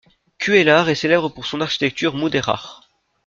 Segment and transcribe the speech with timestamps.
[0.39, 2.81] Cuéllar est célèbre pour son architecture mudéjar.